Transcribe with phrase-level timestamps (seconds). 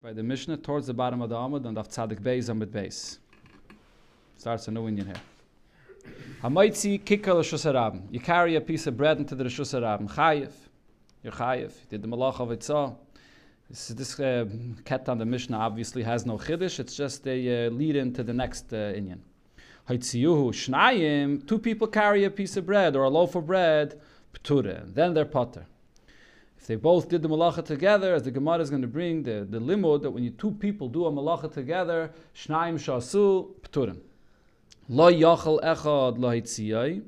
[0.00, 3.18] by the Mishnah towards the bottom of the Amud and of Tzadik Beis Amud Beis.
[4.36, 5.16] Starts a new inyan here.
[6.40, 8.02] Hamaitzi l'shus harabim.
[8.08, 10.08] You carry a piece of bread into the Rishus harabim.
[10.08, 10.52] Chayiv.
[11.24, 11.72] You're chayiv.
[11.80, 12.94] You did the malach of itzah.
[13.68, 14.46] This, this uh,
[14.84, 16.78] ket on the Mishnah obviously has no chiddush.
[16.78, 19.18] It's just a uh, lead into the next uh, inyan.
[19.88, 21.44] Haitziyuhu shnayim.
[21.44, 24.00] Two people carry a piece of bread or a loaf of bread.
[24.32, 24.84] Pture.
[24.94, 25.66] Then they're potter.
[26.58, 29.46] If they both did the malacha together, as the Gemara is going to bring the,
[29.48, 34.00] the limud that when you two people do a malacha together, shnayim shasu pturim.
[34.88, 37.02] Lo yachal echad lo hitziyai,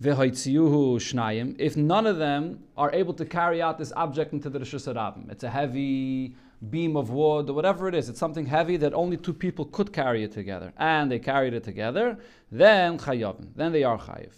[0.00, 1.56] shnayim.
[1.58, 5.30] If none of them are able to carry out this object into the Rishus Harabim,
[5.30, 6.36] it's a heavy
[6.70, 9.92] beam of wood or whatever it is, it's something heavy that only two people could
[9.92, 12.18] carry it together, and they carried it together,
[12.52, 14.32] then chayavim, then they are chayiv.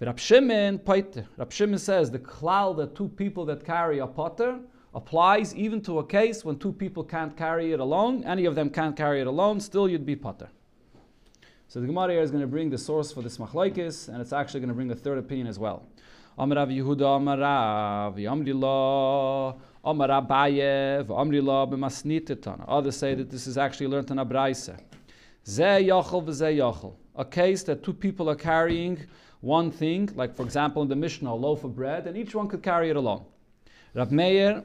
[0.00, 1.26] Rab Shimon Paiter.
[1.36, 4.58] Rab Shimon says the klal that two people that carry a potter
[4.92, 8.24] applies even to a case when two people can't carry it alone.
[8.24, 9.60] Any of them can't carry it alone.
[9.60, 10.48] Still, you'd be potter.
[11.68, 14.32] So the Gemara here is going to bring the source for this machlokes, and it's
[14.32, 15.86] actually going to bring a third opinion as well.
[16.38, 22.64] Amar Rav Yehuda Amar Rav Yamri Lo Amar Abaye Amri Lo b'masnitetan.
[22.66, 24.54] Others say that this is actually learned in a.
[25.46, 25.90] Ze.
[27.16, 28.98] A case that two people are carrying
[29.40, 32.48] one thing, like for example in the Mishnah, a loaf of bread, and each one
[32.48, 33.24] could carry it alone.
[33.94, 34.64] Rab Meir,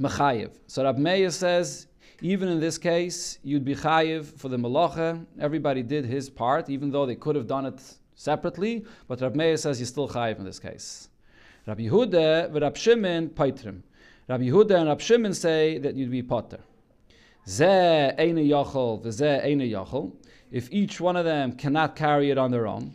[0.00, 0.50] Mechayev.
[0.66, 1.86] So Rab Meir says,
[2.20, 5.24] even in this case, you'd be chayiv for the malacha.
[5.40, 7.80] Everybody did his part, even though they could have done it
[8.14, 8.84] separately.
[9.08, 11.08] But Rab Meir says you're still chayiv in this case.
[11.66, 13.82] Rab Yehuda, Rab Shimon, Paitrim.
[14.28, 16.60] Rab Yehuda and Rab Shimon say that you'd be potter.
[17.46, 20.12] Zeh eine yachol, v'zeh eine yachol.
[20.52, 22.92] If each one of them cannot carry it on their own,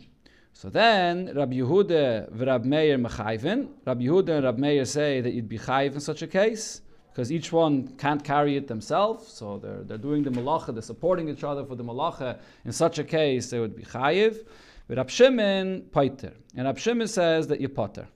[0.58, 3.68] so then, Rabbi Yehuda Rabbi Meir mechayven.
[3.86, 7.30] Rabbi Yehuda and Rabbi Meir say that you'd be chayiv in such a case because
[7.30, 9.32] each one can't carry it themselves.
[9.32, 12.40] So they're, they're doing the malacha, they're supporting each other for the malacha.
[12.64, 14.44] In such a case, they would be chayiv.
[14.88, 18.08] But Rabbi Shimon paiter, and Rabbi Shimon says that you potter.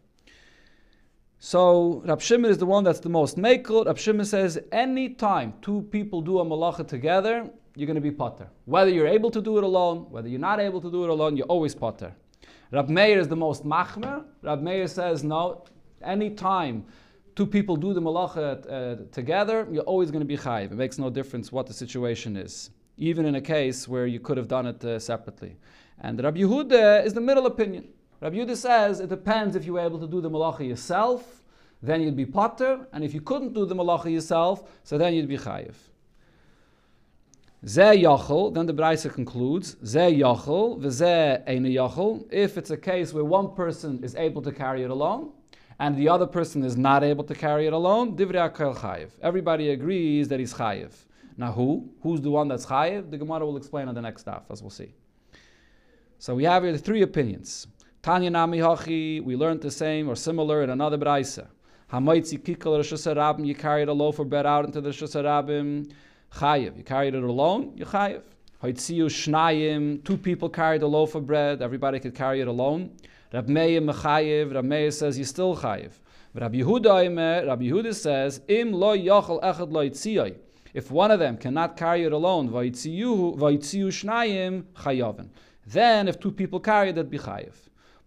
[1.38, 3.86] So Rabbi Shimon is the one that's the most makel.
[3.86, 8.10] Rabbi Shimon says any time two people do a malacha together, you're going to be
[8.10, 8.48] potter.
[8.64, 11.36] Whether you're able to do it alone, whether you're not able to do it alone,
[11.36, 12.14] you're always potter.
[12.70, 14.24] Rab Meir is the most machmer.
[14.42, 15.64] Rab Meir says, no,
[16.02, 16.84] any time
[17.34, 20.72] two people do the malacha uh, together, you're always going to be chayiv.
[20.72, 24.36] It makes no difference what the situation is, even in a case where you could
[24.36, 25.56] have done it uh, separately.
[26.00, 27.88] And Rab Yehuda is the middle opinion.
[28.20, 31.42] Rab Yehuda says it depends if you were able to do the malacha yourself,
[31.82, 35.28] then you'd be potter, and if you couldn't do the malacha yourself, so then you'd
[35.28, 35.74] be chayiv.
[37.64, 42.26] Ze yachol, then the Braisa concludes, Ze yachol, v'ze eine yachol.
[42.32, 45.30] If it's a case where one person is able to carry it alone,
[45.78, 49.10] and the other person is not able to carry it alone, divrei akel chayiv.
[49.22, 50.90] Everybody agrees that he's chayiv.
[51.36, 51.88] Now who?
[52.02, 53.12] Who's the one that's chayiv?
[53.12, 54.94] The Gemara will explain on the next daf, as we'll see.
[56.18, 57.68] So we have here three opinions.
[58.02, 61.46] Tanya nami hachi, we learned the same or similar in another Braisa.
[61.92, 65.88] Hamaitzi kikal rishus harabim, you carried a loaf of bread out into the rishus harabim.
[66.36, 66.76] Chayiv.
[66.76, 68.22] You carried it alone, you chayiv.
[68.62, 72.90] Hoitziu shnayim, two people carried a loaf of bread, everybody could carry it alone.
[73.32, 75.92] Rab Meir mechayiv, Rab Meir says you still chayiv.
[76.34, 79.82] Rabbi Yehuda, Rabbi Yehuda says, im lo yachol echad lo.
[80.72, 85.28] If one of them cannot carry it alone, vayitziyu shnayim chayavin.
[85.66, 87.52] Then if two people carry it, that'd be chayiv.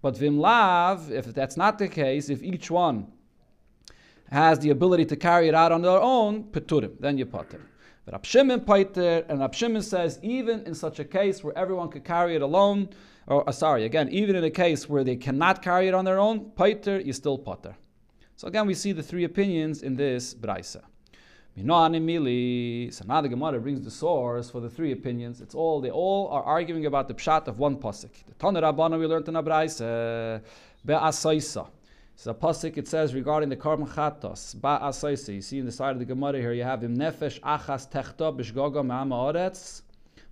[0.02, 3.12] But vim lav, if that's not the case, if each one
[4.32, 7.62] has the ability to carry it out on their own, peturim, then you potter.
[8.12, 12.36] Rab Shimon paiter, and Rab says even in such a case where everyone could carry
[12.36, 12.90] it alone,
[13.26, 16.20] or uh, sorry, again, even in a case where they cannot carry it on their
[16.20, 17.76] own, paiter, you still potter.
[18.36, 20.78] So again, we see the three opinions in this brayse.
[21.58, 25.40] So now the Gemara brings the source for the three opinions.
[25.42, 28.12] It's all they all are arguing about the pshat of one pasuk.
[28.28, 30.42] The Tana Rabbana we learned in a brayse
[30.86, 31.70] be'asaisa.
[32.18, 35.36] So a pasuk it says regarding the carbon chatos ba asaisi.
[35.36, 38.32] You see in the side of the Gemara here you have him nefesh achas techta
[38.32, 39.82] b'shgoga ma'ama oretz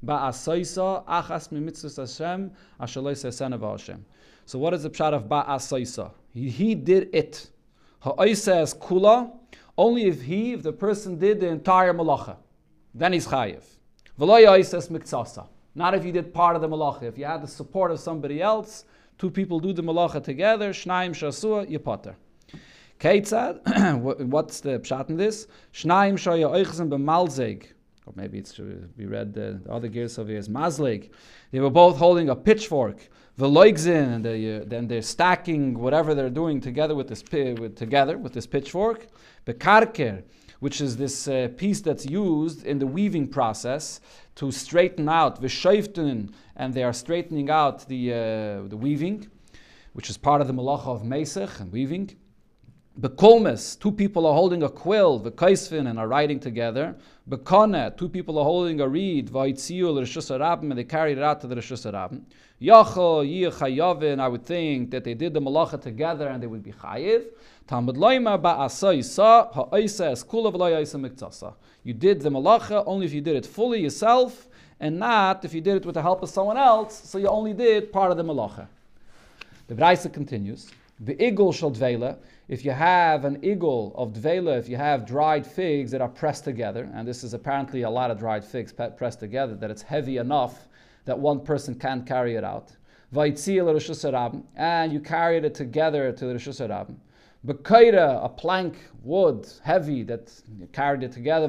[0.01, 4.05] ba asaisa achas mimitzvus Hashem ashaloi sesena Hashem.
[4.45, 6.11] So what is the pshat of ba asaisa?
[6.33, 7.49] He, he did it.
[7.99, 9.31] Ha'oisa is kula
[9.77, 12.37] only if he, if the person did the entire malacha,
[12.93, 13.63] then he's chayiv.
[14.17, 15.47] V'lo ha'oisa is miktsasa.
[15.75, 17.03] Not if you did part of the malacha.
[17.03, 18.85] If you had the support of somebody else,
[19.17, 22.15] two people do the malacha together, shnaim shasua, you potter.
[22.99, 25.47] Keitzad, what's the pshat in this?
[25.73, 27.67] Shnaim shaya oichzen.
[28.05, 31.11] Or maybe it should be read the, the other gears of is mazleg.
[31.51, 33.09] They were both holding a pitchfork.
[33.39, 38.17] Veloigzin, and they, uh, then they're stacking whatever they're doing together with this with, together
[38.17, 39.07] with this pitchfork.
[39.45, 40.23] Bekarker,
[40.59, 44.01] which is this uh, piece that's used in the weaving process
[44.35, 49.27] to straighten out the shaiften, and they are straightening out the, uh, the weaving,
[49.93, 52.15] which is part of the malacha of mesech and weaving.
[52.99, 56.95] Bekolmes, two people are holding a quill, the kaisvin, and are writing together.
[57.27, 61.41] Bekone, two people are holding a reed, vaitziu l'rishus harabim, and they carried it out
[61.41, 62.21] to the rishus harabim.
[62.61, 66.71] Yachol yichayavin, I would think that they did the malacha together and they would be
[66.71, 67.25] chayiv.
[67.65, 71.55] Talmud loima ba'asayisa ha'isa eskula miktsasa.
[71.83, 74.47] You did the malacha only if you did it fully yourself,
[74.79, 77.53] and not if you did it with the help of someone else, so you only
[77.53, 78.67] did part of the malacha.
[79.67, 80.69] The Braisa continues.
[80.99, 82.17] The igul shall dvela.
[82.49, 86.43] If you have an igul of dvela, if you have dried figs that are pressed
[86.43, 90.17] together, and this is apparently a lot of dried figs pressed together, that it's heavy
[90.17, 90.67] enough
[91.05, 92.75] that one person can't carry it out.
[93.15, 96.95] And you carried it together to the Rishus Harabim.
[97.45, 100.31] Bekaira, a plank, wood, heavy, that
[100.71, 101.47] carried it together.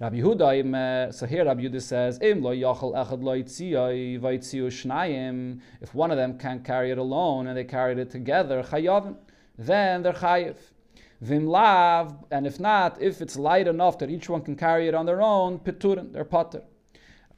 [0.00, 2.18] Rabbi Yehuda, uh, so here Rabbi Yehuda says.
[2.20, 2.36] If
[5.94, 9.14] one of them can't carry it alone and they carried it together, chayavim,
[9.56, 10.56] then they're chayiv.
[11.20, 14.94] Vim lav, and if not, if it's light enough that each one can carry it
[14.94, 16.62] on their own, piturin, they're potter.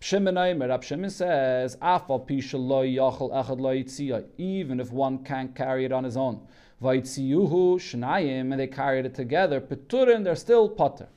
[0.00, 1.76] Rab Shimon says,
[4.38, 6.40] even if one can't carry it on his own.
[6.80, 11.08] And they carried it together, piturin, they're still potter.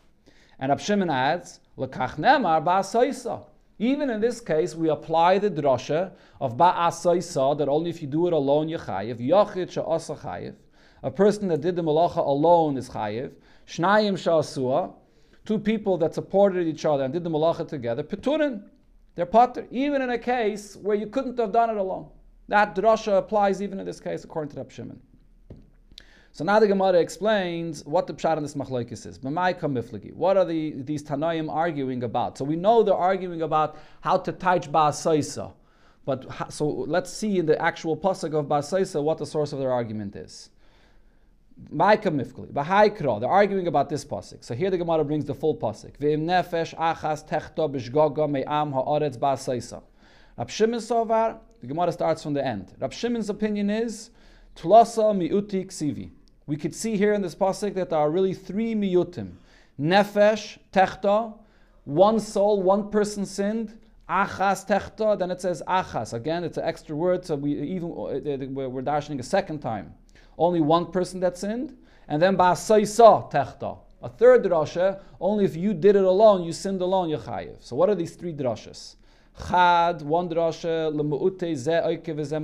[0.60, 3.46] And Abshimon adds, Lekach nemar ba'asaisa.
[3.78, 6.12] Even in this case, we apply the drasha
[6.42, 9.26] of ba'asaisa, that only if you do it alone you chayiv.
[9.26, 10.56] Yachid she'asa chayiv.
[11.02, 13.32] A person that did the malacha alone is chayiv.
[13.68, 14.94] Shnayim she'asua.
[15.46, 18.04] Two people that supported each other and did the malacha together.
[18.04, 18.64] Peturin.
[19.16, 19.66] They're pater.
[19.72, 22.10] Even in a case where you couldn't have done it alone.
[22.50, 24.98] That drasha applies even in this case, according to Abshimon.
[26.32, 29.20] So now the Gemara explains what the pshat in this machlokes is.
[29.22, 32.38] What are the, these Tanoim arguing about?
[32.38, 35.54] So we know they're arguing about how to taich ba'asaisa.
[36.06, 39.72] But so let's see in the actual pasuk of ba'asaisa what the source of their
[39.72, 40.50] argument is.
[41.74, 43.20] Maika mifkli, b'haikra.
[43.20, 44.44] They're arguing about this pasuk.
[44.44, 45.98] So here the Gemara brings the full pasuk.
[45.98, 49.82] V'im nefesh achas techto b'shgoga me'am ha'aretz ba'asaisa.
[50.38, 52.74] Rab Shimon Sovar, the Gemara starts from the end.
[52.80, 54.10] Rab Shimon's opinion is
[54.56, 56.12] tlasa mi'uti ksivi
[56.50, 59.34] we could see here in this pasuk that there are really three miyutim:
[59.80, 61.34] nefesh, techta,
[61.86, 63.78] one soul, one person sinned.
[64.10, 66.14] Achas techta, then it says achas.
[66.14, 69.94] Again, it's an extra word, so we even uh, we're dashing a second time.
[70.40, 73.78] Only one person that sinned, and then ba'asaisa techta.
[74.02, 77.58] A third drasha, only if you did it alone, you sinned alone, chayiv.
[77.60, 78.96] So what are these three drashas?
[79.48, 82.42] Chad, one drasha, lemu'ute ze oike v'ze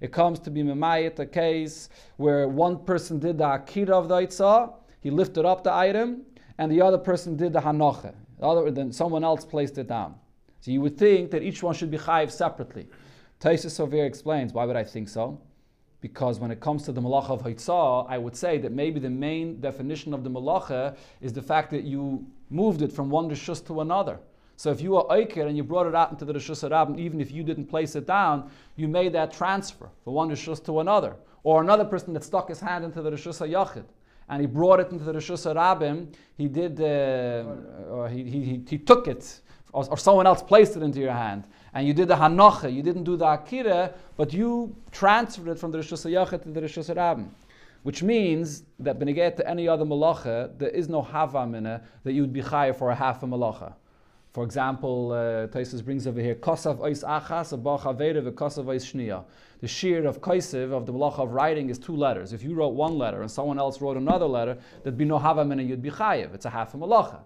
[0.00, 4.16] it comes to be Memayit, a case where one person did the Akira of the
[4.16, 6.22] itzah, he lifted up the item,
[6.58, 8.14] and the other person did the Hanoche.
[8.42, 10.14] Other than someone else placed it down.
[10.60, 12.86] So you would think that each one should be chayiv separately.
[13.38, 15.40] Taisus Sovir explains, why would I think so?
[16.00, 19.10] Because when it comes to the malacha of Haitzah, I would say that maybe the
[19.10, 23.64] main definition of the malacha is the fact that you moved it from one rishus
[23.66, 24.18] to another.
[24.60, 27.18] So if you were Oiker and you brought it out into the Rishus Harabim, even
[27.18, 31.16] if you didn't place it down, you made that transfer from one Rishus to another.
[31.44, 33.84] Or another person that stuck his hand into the Rishus HaYachid
[34.28, 38.76] and he brought it into the Rishus Harabim, he did, uh, or he, he, he,
[38.76, 39.40] took it,
[39.72, 42.82] or, or, someone else placed it into your hand, and you did the Hanocha, you
[42.82, 46.94] didn't do the Akira, but you transferred it from the Rishus HaYachid to the Rishus
[46.94, 47.28] Harabim
[47.82, 52.20] which means that beneget to any other malacha, there is no hava mina that you
[52.20, 53.72] would be chayav for a half a malacha.
[54.32, 57.52] For example, uh, Taisus brings over here, Kosav Ois Achas,
[58.32, 59.24] Kosav Ois.
[59.60, 62.32] The shear of Kaisev, of the Malach of writing, is two letters.
[62.32, 65.66] If you wrote one letter and someone else wrote another letter, there'd be no Havamina,
[65.66, 66.32] you'd be Chayev.
[66.32, 67.18] It's a half a Malacha.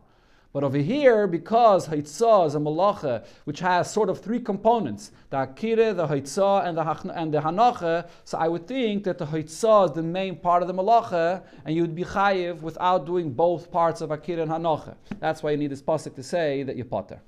[0.55, 5.43] But over here, because Haitzah is a malacha which has sort of three components the
[5.43, 9.87] Akira, the Haitzah, and the, and the Hanacha, so I would think that the Haitzah
[9.87, 13.69] is the main part of the malacha, and you would be Chayiv without doing both
[13.73, 14.95] parts of Akira and Hanacha.
[15.19, 17.21] That's why you need this pasuk to say that you potter.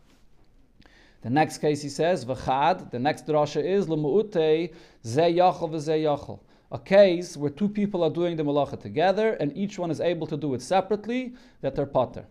[1.23, 4.73] The next case he says, V'chad, the next drasha is, L'mu'ute,
[5.05, 6.39] ze yachal v'ze yachal.
[6.71, 10.29] A case where two people are doing the malacha together, and each one is able
[10.29, 12.27] to do it separately, that they're potter.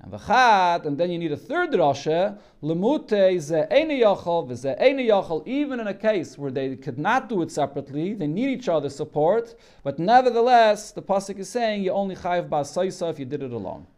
[0.00, 5.08] And v'chad, and then you need a third rasha, lemute ze ene yachal v'ze ene
[5.08, 8.68] yachal, even in a case where they could not do it separately, they need each
[8.68, 13.42] other's support, but nevertheless, the pasuk is saying you only chayiv ba'asaisa if you did
[13.42, 13.88] it alone.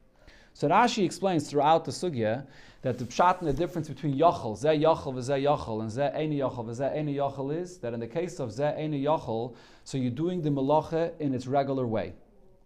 [0.55, 2.47] So Rashi explains throughout the sugya
[2.81, 6.39] that the pshat and the difference between yachal, ze yachal v'ze yachal, and ze ene
[6.39, 9.55] yachal v'ze ene yachal is that in the case of ze ene yachal,
[9.85, 12.15] so you're doing the malacha in its regular way.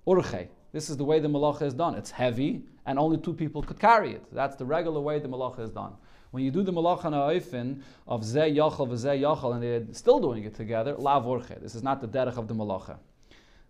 [0.07, 0.47] Urche.
[0.75, 1.95] This is the way the malacha is done.
[1.95, 4.25] It's heavy, and only two people could carry it.
[4.33, 5.93] That's the regular way the malacha is done.
[6.33, 10.43] When you do the malacha na'ifin of ze yachal v'ze yachal, and they're still doing
[10.43, 11.61] it together, la vorche.
[11.63, 12.97] This is not the derech of the malacha.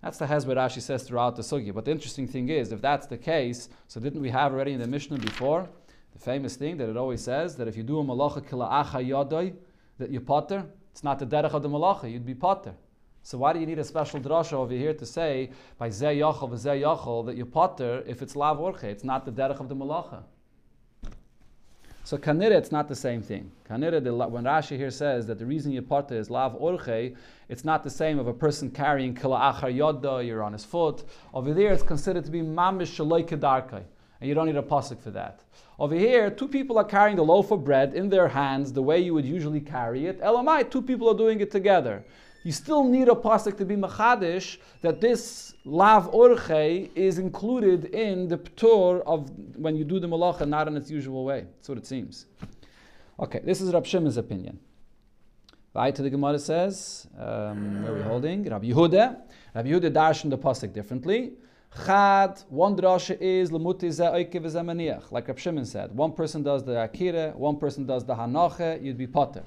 [0.02, 1.74] That's the hezbollah Rashi says throughout the sugya.
[1.74, 4.80] But the interesting thing is, if that's the case, so didn't we have already in
[4.80, 5.68] the Mishnah before
[6.14, 9.54] the famous thing that it always says that if you do a malacha kila'acha yadoi,
[9.98, 12.72] that you potter, it's not the derech of the malacha, you'd be potter.
[13.26, 16.50] So why do you need a special drasha over here to say by zeh yachal
[16.50, 18.84] v'zeh yachal that you potter if it's lav orche?
[18.84, 20.24] It's not the derech of the malacha.
[22.04, 23.50] So kanira, it's not the same thing.
[23.66, 27.16] Kanira, when Rashi here says that the reason you potter is lav orche,
[27.48, 31.04] it's not the same of a person carrying kila achar yoda, you're on his foot.
[31.32, 33.84] Over there, it's considered to be mamish shaloi kedarkai,
[34.20, 35.40] and you don't need a pasuk for that.
[35.78, 39.00] Over here, two people are carrying the loaf of bread in their hands the way
[39.00, 40.20] you would usually carry it.
[40.20, 42.04] Elamai, two people are doing it together
[42.44, 48.28] you still need a pasuk to be machadish that this lav orche is included in
[48.28, 51.46] the ptur of when you do the malacha, not in its usual way.
[51.56, 52.26] That's what it seems.
[53.18, 54.58] Okay, this is Rab Shimon's opinion.
[55.74, 58.44] Right to the Gemara says, um, where are we holding?
[58.44, 59.22] Rabbi Yehuda.
[59.54, 61.32] Rabbi Yehuda darshan the pasuk differently.
[61.86, 63.50] Chad, one drasha is
[65.10, 68.98] Like Rab Shimon said, one person does the akira, one person does the hanache, you'd
[68.98, 69.42] be potter.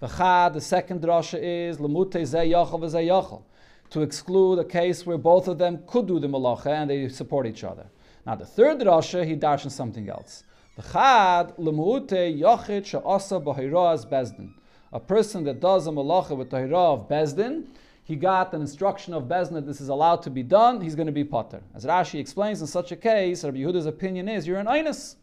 [0.00, 3.42] The the second drasha is lemute zeh yachal v'zeh yachal,
[3.90, 7.46] to exclude a case where both of them could do the malacha and they support
[7.46, 7.84] each other.
[8.24, 10.44] Now the third drasha, he darshans something else.
[10.76, 14.54] The chad lemute yachid she'asa b'hayraz bezdin.
[14.90, 17.66] A person that does a malacha with the hira of bezdin,
[18.02, 21.08] he got an instruction of bezdin that this is allowed to be done, he's going
[21.08, 21.60] to be potter.
[21.74, 25.16] As Rashi explains, in such a case, Rabbi Yehuda's opinion is you're an einus.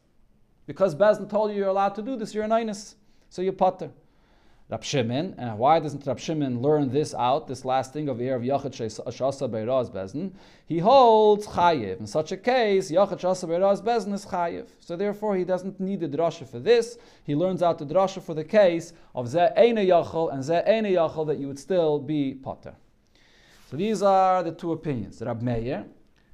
[0.67, 2.93] Because bezdin told you you're allowed to do this, you're an einus.
[3.31, 3.89] So you're potter.
[4.69, 8.27] Rab Shimon, and why doesn't Rab Shimon learn this out, this last thing of the
[8.27, 10.33] of Yachid Shasa Beiraz Bezin?
[10.65, 12.01] He holds Chayiv.
[12.01, 14.67] In such a case, Yachid Shasa Beiraz Bezin is Chayiv.
[14.81, 16.97] So therefore, he doesn't need the drasha for this.
[17.23, 20.89] He learns out the drasha for the case of Ze Eine Yachal and Ze Eine
[20.89, 22.75] Yachal that you would still be Potter.
[23.71, 25.21] So these are the two opinions.
[25.21, 25.85] Rab Meir,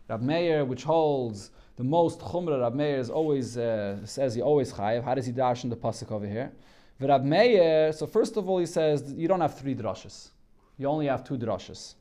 [0.09, 4.73] Rab Meir, which holds the most chumrah, Rab Meir is always uh, says he always
[4.73, 5.03] chayiv.
[5.03, 6.51] How does he dash in the pasuk over here?
[7.03, 10.29] Rab Meir, so first of all, he says you don't have three drushes.
[10.77, 11.95] You only have two drushes.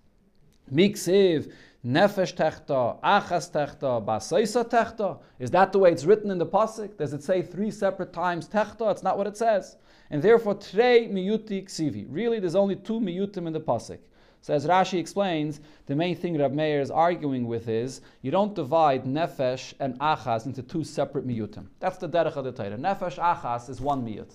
[0.73, 1.53] Miksiv,
[1.85, 5.19] nefesh techta, achas techta, basaisa techta.
[5.39, 6.97] Is that the way it's written in the pasuk?
[6.97, 8.91] Does it say three separate times techta?
[8.91, 9.77] It's not what it says.
[10.11, 12.07] And therefore, trei miyuti ksivi.
[12.09, 13.99] Really, there's only two miyutim in the pasuk.
[14.41, 18.55] So as Rashi explains, the main thing Rab Meir is arguing with is you don't
[18.55, 21.67] divide nefesh and achas into two separate miyutim.
[21.79, 22.77] That's the derech of the Torah.
[22.77, 24.33] Nefesh achas is one miyut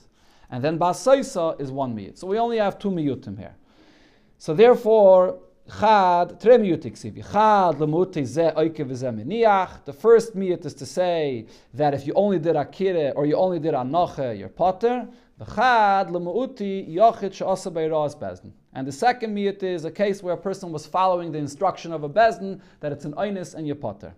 [0.49, 2.17] and then basaisa is one miyut.
[2.17, 3.55] So we only have two miyutim here.
[4.37, 5.39] So therefore,
[5.79, 6.95] chad tre miyutik.
[7.31, 9.85] Chad lemuti ze oike.
[9.85, 13.59] The first miyut is to say that if you only did akire or you only
[13.59, 15.07] did anoche, you're potter.
[15.37, 17.41] The chad yochit.
[18.73, 22.03] And the second miyut is a case where a person was following the instruction of
[22.03, 24.13] a bezdin that it's an oinis and you're potter.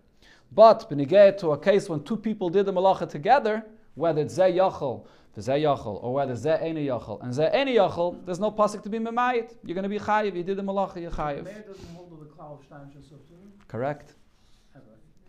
[0.52, 3.64] But benigay to a case when two people did the malacha together,
[3.96, 4.60] whether it's ze
[5.38, 8.52] yochel Zeh yachol, oh, or whether zeh ene yachol, and zeh ene yachol, there's no
[8.52, 9.56] pasuk to be memayit.
[9.64, 10.36] You're going to be chayiv.
[10.36, 11.48] You did the malacha, you're chayiv.
[13.68, 14.16] Correct.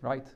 [0.01, 0.27] Right.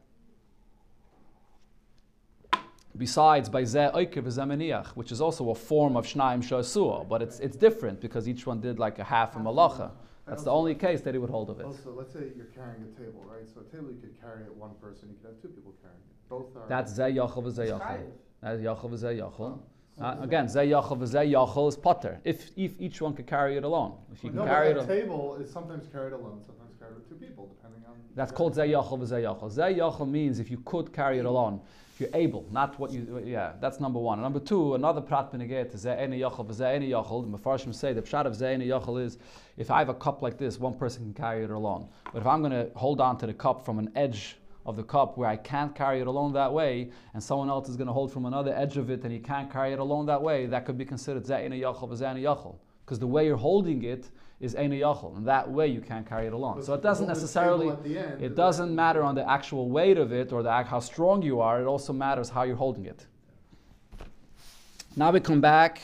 [2.97, 7.39] Besides, by zeh oiker v'zemeniach, which is also a form of shnaim shasua, but it's
[7.39, 9.91] it's different because each one did like a half a malacha.
[10.27, 11.65] That's the only case that he would hold of it.
[11.65, 13.47] Also, let's say you're carrying a table, right?
[13.53, 15.99] So a table you could carry it one person, you could have two people carrying
[15.99, 16.29] it.
[16.29, 16.67] Both are.
[16.69, 18.11] That's zeh yachol v'zeh yachol.
[18.45, 19.57] That's yachol v'zeh yachol.
[19.99, 22.19] Uh, again, zeh yachol v'zeh yachol is potter.
[22.23, 24.77] If, if each one could carry it alone, if you well, can no, carry it.
[24.77, 27.95] A table is sometimes carried alone, sometimes carried with two people, depending on.
[28.13, 29.51] That's called zeh yachol v'zeh yachol.
[29.51, 31.59] Zeh yachol means if you could carry it alone,
[31.95, 33.19] if you're able, not what you.
[33.25, 34.21] Yeah, that's number one.
[34.21, 37.23] number two, another prat benegay to zeh ene yachol v'zeh ene yachol.
[37.23, 39.17] The Mefarshim say the pshat of zeh ene yachol is
[39.57, 41.87] if I have a cup like this, one person can carry it alone.
[42.13, 44.83] But if I'm going to hold on to the cup from an edge of the
[44.83, 47.93] cup where I can't carry it alone that way, and someone else is going to
[47.93, 50.65] hold from another edge of it and he can't carry it alone that way, that
[50.65, 52.55] could be considered zayna yachal v'zayna yachal.
[52.83, 56.27] Because the way you're holding it is eina yachal, and that way you can't carry
[56.27, 56.55] it alone.
[56.55, 60.33] But so it doesn't necessarily, end, it doesn't matter on the actual weight of it
[60.33, 63.05] or the, how strong you are, it also matters how you're holding it.
[64.95, 65.81] Now we come back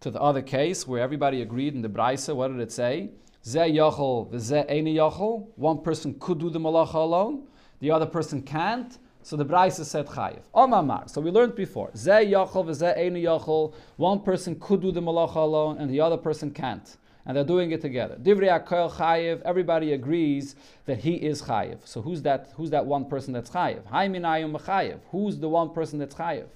[0.00, 2.34] to the other case where everybody agreed in the Braisa.
[2.34, 3.10] What did it say?
[3.44, 5.48] Zeh yachal v'zeh eina yachal.
[5.56, 7.46] One person could do the malacha alone
[7.80, 10.42] the other person can't, so the Braisa said chayiv.
[10.54, 11.10] Omamar.
[11.10, 11.90] So we learned before.
[11.96, 13.74] Ze yachol v'ze einu yachol.
[13.96, 16.96] One person could do the malacha alone, and the other person can't.
[17.26, 18.16] and they're doing it together.
[18.22, 20.54] Divrei Akoil Chayiv, everybody agrees
[20.86, 21.78] that he is Chayiv.
[21.84, 23.82] So who's that, who's that one person that's Chayiv?
[23.90, 25.00] Haiminayim Chayiv.
[25.10, 26.46] Who's the one person that's Chayiv?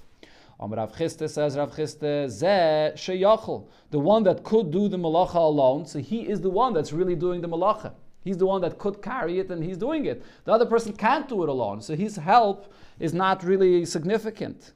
[0.61, 5.35] Om Rav Chisda says, Rav Chisda, Zeh Sheyachel, the one that could do the malacha
[5.35, 7.91] alone, so he is the one that's really doing the malacha.
[8.23, 10.23] He's the one that could carry it and he's doing it.
[10.45, 14.73] The other person can't do it alone, so his help is not really significant.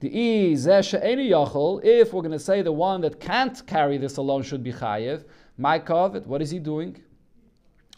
[0.00, 4.42] The e yachol, if we're going to say the one that can't carry this alone
[4.42, 5.24] should be chayiv,
[5.56, 7.00] my covet, what is he doing?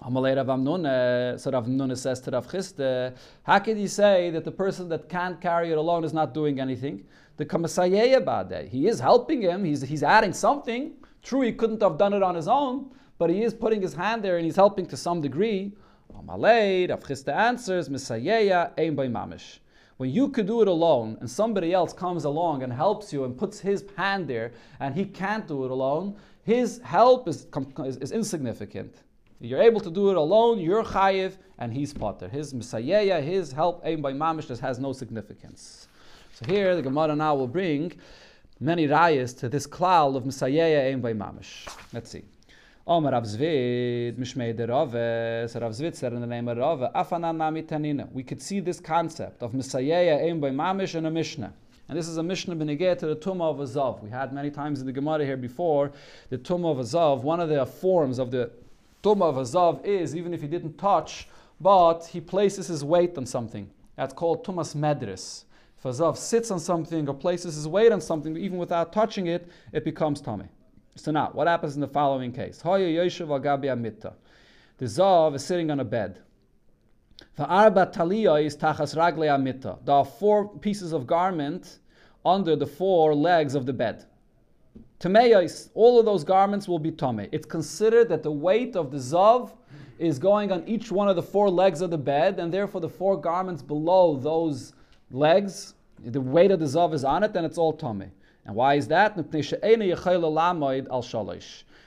[0.01, 5.09] So Rav Amnuna says to Rav Chisda, how can you say that the person that
[5.09, 7.05] can't carry it alone is not doing anything?
[7.37, 10.93] The Kamasayeya Bade, he is helping him, he's, he's adding something.
[11.23, 14.23] True, he couldn't have done it on his own, but he is putting his hand
[14.23, 15.73] there and he's helping to some degree.
[16.17, 19.59] Answers, Misayeya.
[19.99, 23.37] When you could do it alone and somebody else comes along and helps you and
[23.37, 27.47] puts his hand there and he can't do it alone, his help is,
[27.85, 29.03] is, is insignificant.
[29.41, 32.29] You're able to do it alone, you're chayiv, and he's potter.
[32.29, 35.89] His misayeya, his help, ein by mamish, just has no significance.
[36.35, 37.93] So here, the Gemara now will bring
[38.61, 41.69] many rayas to this klal of misayeya, ein by mamish.
[41.93, 42.23] Let's see.
[42.91, 47.37] Omer Rav Mishmei de Rove, so Rav Zvid said in the name of Rove, Afanan
[47.37, 48.11] Nami Tanina.
[48.13, 51.53] We could see this concept of misayeya, ein by Mamish, in a Mishnah.
[51.87, 54.03] And this is a Mishnah benegeh to the Tumah of Azav.
[54.03, 55.93] We had many times in the Gemara here before
[56.31, 57.21] the Tumah of Azav.
[57.21, 58.51] One of the forms of the
[59.03, 61.29] Tumah of Azav is, even if he didn't touch,
[61.61, 63.69] but he places his weight on something.
[63.97, 65.45] That's called Tumas Medris.
[65.77, 69.47] If Azav sits on something or places his weight on something, even without touching it,
[69.75, 70.47] it becomes Tommy.
[70.99, 72.61] So now, what happens in the following case?
[72.61, 72.71] The
[74.81, 76.21] Zav is sitting on a bed.
[77.37, 77.71] There are
[80.05, 81.79] four pieces of garment
[82.25, 84.05] under the four legs of the bed.
[85.75, 87.29] All of those garments will be tame.
[87.31, 89.53] It's considered that the weight of the zav
[89.99, 92.89] is going on each one of the four legs of the bed, and therefore the
[92.89, 94.73] four garments below those
[95.11, 95.75] legs,
[96.05, 98.11] the weight of the zav is on it, and it's all tame.
[98.45, 99.17] And why is that?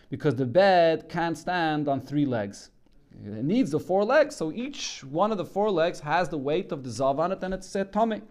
[0.10, 2.70] Because the bed can't stand on three legs.
[3.24, 6.72] It needs the four legs, so each one of the four legs has the weight
[6.72, 8.22] of the zav on it, and it's a tummy.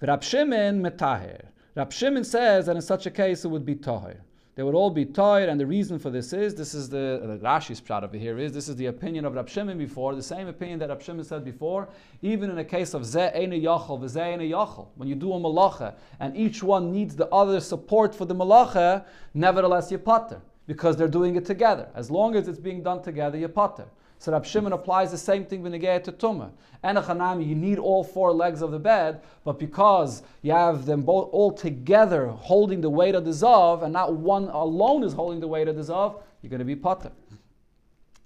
[0.00, 1.46] Rab Shimon metaher.
[1.76, 4.20] Rab Shimon says that in such a case it would be tahir.
[4.54, 7.38] They would all be tired, and the reason for this is this is the, the
[7.38, 10.46] Rashi's shot over here is this is the opinion of Rab Shimon before, the same
[10.46, 11.88] opinion that Rab Shimon said before,
[12.20, 15.40] even in a case of Ze Eine Yachal, Ze Eine Yachal, when you do a
[15.40, 20.96] malacha and each one needs the other support for the malacha, nevertheless you potter because
[20.96, 21.88] they're doing it together.
[21.94, 23.86] As long as it's being done together, you potter.
[24.22, 26.52] So Rab Shimon applies the same thing when to Tumah.
[26.84, 31.28] Enochanami, you need all four legs of the bed, but because you have them both
[31.32, 35.48] all together holding the weight of the Zav, and not one alone is holding the
[35.48, 37.10] weight of the Zav, you're going to be Potter.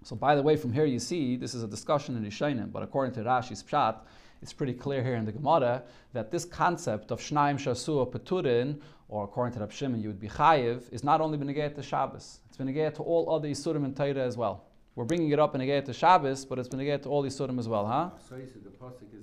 [0.04, 2.82] So by the way, from here you see, this is a discussion in Yishainim, but
[2.82, 3.96] according to Rashi's Pshat,
[4.42, 5.82] it's pretty clear here in the Gemara
[6.12, 10.28] that this concept of Shnaim Shasua Peturin, or according to Rab Shimon, you would be
[10.28, 14.16] Chayiv, is not only Benegayat to Shabbos, it's Benegayat to all other Yisurim and Torah
[14.16, 14.66] as well.
[14.96, 17.38] We're bringing it up in Negayat to Shabbos, but it's been Negayat to all these
[17.38, 18.08] Surim as well, huh?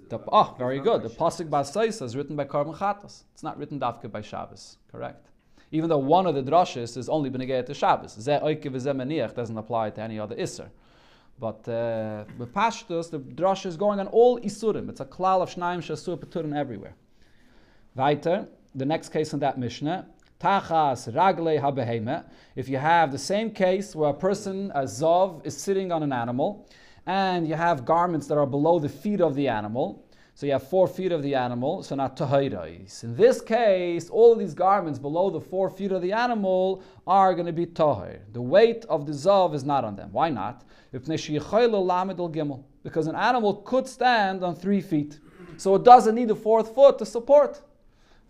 [0.07, 1.01] The, oh, very good.
[1.01, 3.23] The Pasuk Basaisa is written by Karban Chatas.
[3.33, 5.31] It's not written Dafka by Shabbos, correct?
[5.71, 8.13] Even though one of the drushes is only Benegayat to Shabbos.
[8.13, 10.69] Ze Oike V'ze doesn't apply to any other Isser.
[11.39, 14.89] But uh, with Pashtus, the drush is going on all Isurim.
[14.89, 16.93] It's a klal of Shnaim Shasur Peturim everywhere.
[17.95, 20.05] Weiter, the next case in that Mishnah,
[20.39, 22.23] Tachas ragle habeheme.
[22.55, 26.13] If you have the same case where a person, a zov, is sitting on an
[26.13, 26.69] animal,
[27.05, 30.67] and you have garments that are below the feet of the animal, so you have
[30.67, 33.03] four feet of the animal, so not tahirais.
[33.03, 37.35] In this case, all of these garments below the four feet of the animal are
[37.35, 38.19] going to be tahir.
[38.31, 40.11] The weight of the zav is not on them.
[40.11, 40.63] Why not?
[40.91, 41.07] Because
[43.07, 45.19] an animal could stand on three feet,
[45.57, 47.61] so it doesn't need a fourth foot to support.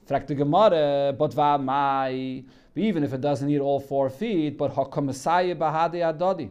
[0.05, 2.43] Fragt the Gemara, but va mai,
[2.75, 6.49] even if it doesn't need all four feet, but hakomasaya bahade adodi.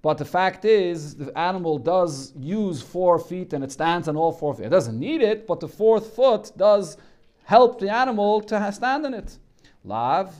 [0.00, 4.32] But the fact is, the animal does use four feet and it stands on all
[4.32, 4.66] four feet.
[4.66, 6.96] It doesn't need it, but the fourth foot does
[7.44, 9.38] help the animal to stand on it.
[9.84, 10.34] Lav.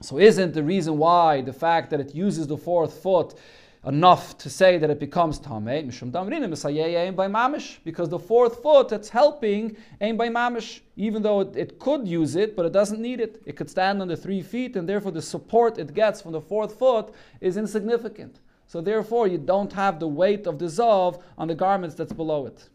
[0.00, 3.34] So isn't the reason why the fact that it uses the fourth foot
[3.86, 9.76] enough to say that it becomes tamei mishum mamish because the fourth foot that's helping
[10.00, 13.42] ein by mamish even though it, it, could use it but it doesn't need it
[13.44, 16.40] it could stand on the three feet and therefore the support it gets from the
[16.40, 21.48] fourth foot is insignificant so therefore you don't have the weight of the zav on
[21.48, 22.68] the garments that's below it.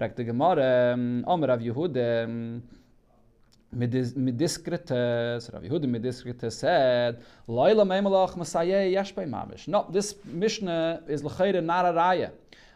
[0.00, 2.62] Um, um,
[3.74, 9.66] Um, Rav Yehuda, Midiskrites said, Laila Meimelach Masayeh Yesh Bei Mamish.
[9.66, 12.30] No, this Mishnah is L'chayre not a raya.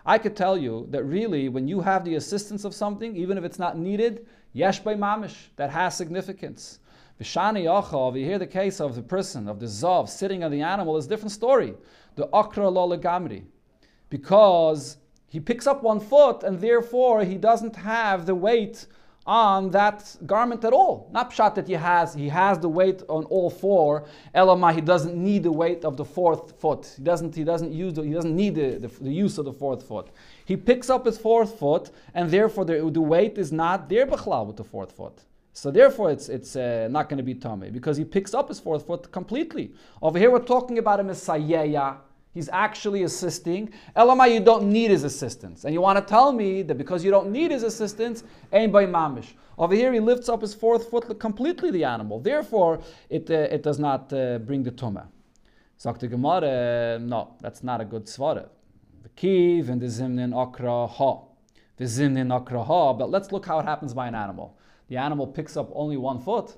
[0.04, 3.44] I could tell you that really, when you have the assistance of something, even if
[3.44, 6.80] it's not needed, Yesh Bei Mamish, that has significance.
[7.20, 10.62] Vishani Yachav, you hear the case of the person, of the Zav, sitting on the
[10.62, 11.74] animal, is a different story.
[12.16, 13.44] The Akra Lola Gamri.
[14.10, 14.96] Because
[15.28, 18.86] he picks up one foot and therefore he doesn't have the weight
[19.28, 21.10] on that garment at all.
[21.12, 24.06] Not pshat that he has, he has the weight on all four.
[24.34, 26.94] Elamai, he doesn't need the weight of the fourth foot.
[26.96, 29.52] He doesn't, he doesn't use the, he doesn't need the, the, the, use of the
[29.52, 30.08] fourth foot.
[30.46, 34.46] He picks up his fourth foot, and therefore the, the weight is not there b'chlal
[34.46, 35.20] with the fourth foot.
[35.52, 38.60] So therefore, it's it's uh, not going to be tummy because he picks up his
[38.60, 39.72] fourth foot completely.
[40.00, 41.96] Over here, we're talking about a sayeya,
[42.38, 43.72] He's actually assisting.
[43.96, 45.64] Elamai, you don't need his assistance.
[45.64, 48.22] And you want to tell me that because you don't need his assistance,
[48.52, 49.30] ain't by mamish.
[49.58, 52.20] Over here, he lifts up his fourth foot completely, the animal.
[52.20, 52.78] Therefore,
[53.10, 55.08] it, uh, it does not uh, bring the tumah.
[55.78, 58.48] Sagt Gemara, no, that's not a good svara.
[59.02, 61.22] The kiv and the zimnin akra ha.
[61.76, 62.92] The zimnin akra ha.
[62.92, 64.56] But let's look how it happens by an animal.
[64.86, 66.56] The animal picks up only one foot.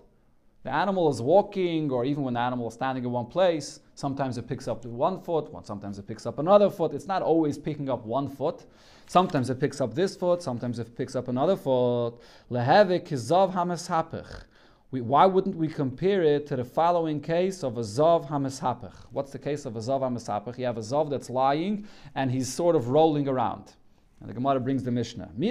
[0.62, 4.36] The animal is walking, or even when the animal is standing in one place, sometimes
[4.36, 6.92] it picks up one foot, sometimes it picks up another foot.
[6.92, 8.66] It's not always picking up one foot.
[9.06, 12.12] Sometimes it picks up this foot, sometimes it picks up another foot.
[12.50, 14.44] Lehevik hizav hameshapich.
[14.90, 18.94] Why wouldn't we compare it to the following case of a zav hameshapich?
[19.12, 20.58] What's the case of a zav hameshapich?
[20.58, 23.72] You have a zav that's lying and he's sort of rolling around.
[24.20, 25.30] And the Gemara brings the Mishnah.
[25.36, 25.48] Mi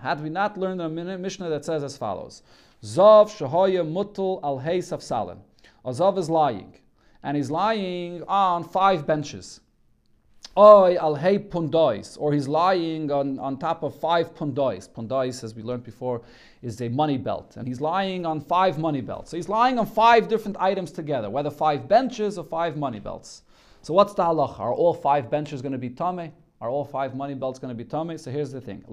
[0.00, 2.42] Had we not learned a Mishnah that says as follows.
[2.82, 5.38] Zav Shahoya Mutul Al Hey Safsalim.
[5.84, 6.76] A Zav is lying,
[7.24, 9.60] and he's lying on five benches.
[10.56, 14.88] Oy Al Pundois, or he's lying on, on top of five pundois.
[14.88, 16.22] Pundois, as we learned before,
[16.62, 19.32] is a money belt, and he's lying on five money belts.
[19.32, 23.42] So he's lying on five different items together, whether five benches or five money belts.
[23.82, 24.60] So what's the halacha?
[24.60, 26.32] Are all five benches going to be tame?
[26.60, 28.18] Are all five money belts going to be tummy?
[28.18, 28.84] So here's the thing.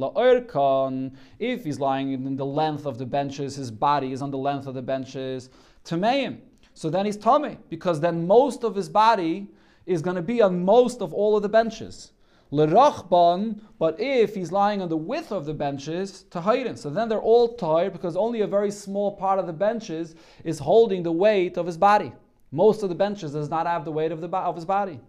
[1.40, 4.68] If he's lying in the length of the benches, his body is on the length
[4.68, 5.50] of the benches,
[5.84, 6.42] tameim.
[6.74, 9.48] So then he's tummy, because then most of his body
[9.86, 12.12] is going to be on most of all of the benches.
[12.52, 16.78] Lerachban, but if he's lying on the width of the benches, tahayrin.
[16.78, 20.60] So then they're all tired because only a very small part of the benches is
[20.60, 22.12] holding the weight of his body.
[22.52, 25.00] Most of the benches does not have the weight of, the, of his body.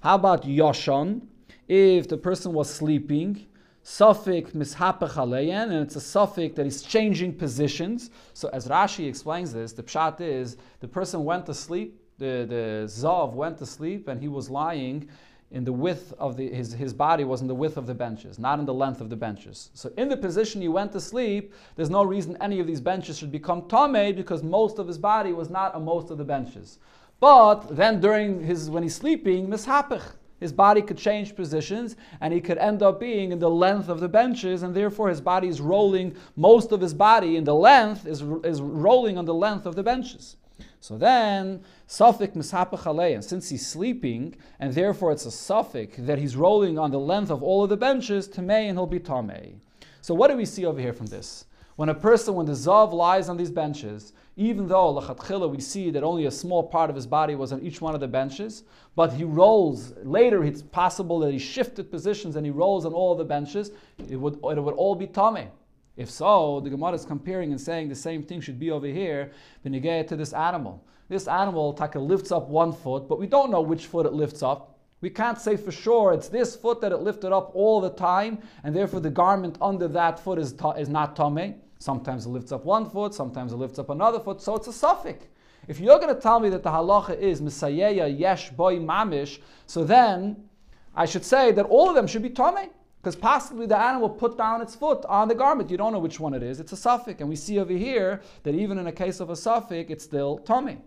[0.00, 1.22] How about Yashon?
[1.68, 3.46] If the person was sleeping,
[3.82, 8.10] suffix mishapech aleyen, and it's a suffix that is changing positions.
[8.32, 12.84] So as Rashi explains this, the pshat is the person went to sleep, the, the
[12.86, 15.08] zav went to sleep, and he was lying
[15.50, 18.38] in the width of the, his, his body was in the width of the benches,
[18.38, 19.70] not in the length of the benches.
[19.74, 23.18] So in the position he went to sleep, there's no reason any of these benches
[23.18, 26.80] should become tame because most of his body was not on most of the benches.
[27.20, 30.02] But then during his when he's sleeping, mishapech,
[30.44, 33.98] his body could change positions and he could end up being in the length of
[33.98, 38.06] the benches, and therefore his body is rolling, most of his body in the length
[38.06, 40.36] is, is rolling on the length of the benches.
[40.80, 46.36] So then, suffix mishapach and since he's sleeping, and therefore it's a suffix that he's
[46.36, 49.54] rolling on the length of all of the benches, tamei and he'll be tamei.
[50.02, 51.46] So what do we see over here from this?
[51.76, 55.90] When a person, when the zav lies on these benches, even though lachatchila we see
[55.90, 58.62] that only a small part of his body was on each one of the benches,
[58.94, 60.44] but he rolls later.
[60.44, 63.72] It's possible that he shifted positions and he rolls on all the benches.
[64.08, 65.48] It would it would all be tame.
[65.96, 69.32] If so, the Gemara is comparing and saying the same thing should be over here,
[69.64, 70.84] benigay to this animal.
[71.08, 74.42] This animal taka lifts up one foot, but we don't know which foot it lifts
[74.42, 74.78] up.
[75.00, 78.38] We can't say for sure it's this foot that it lifted up all the time,
[78.62, 81.56] and therefore the garment under that foot is, ta- is not tame.
[81.84, 84.72] Sometimes it lifts up one foot, sometimes it lifts up another foot, so it's a
[84.72, 85.26] suffix.
[85.68, 89.84] If you're going to tell me that the halacha is misayeya yesh boy mamish, so
[89.84, 90.48] then
[90.96, 92.70] I should say that all of them should be tame.
[93.02, 95.68] Because possibly the animal put down its foot on the garment.
[95.68, 96.58] You don't know which one it is.
[96.58, 97.20] It's a suffix.
[97.20, 100.38] And we see over here that even in a case of a suffix, it's still
[100.38, 100.80] tame.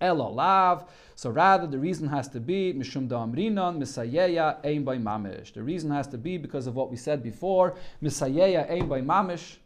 [0.00, 0.90] Elo lav.
[1.14, 5.52] So rather, the reason has to be mishum da'amrinon misayeya ein by mamish.
[5.52, 7.76] The reason has to be because of what we said before.
[8.02, 9.58] Misayeya ein by mamish